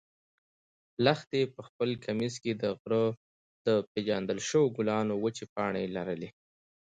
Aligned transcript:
لښتې 1.05 1.41
په 1.55 1.61
خپل 1.67 1.89
کمیس 2.05 2.35
کې 2.43 2.51
د 2.61 2.63
غره 2.79 3.03
د 3.65 3.67
پېژندل 3.91 4.39
شوو 4.49 4.73
ګلانو 4.77 5.13
وچې 5.23 5.45
پاڼې 5.53 5.85
لرلې. 5.95 6.29